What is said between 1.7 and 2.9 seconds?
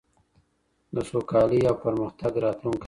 پرمختګ راتلونکی.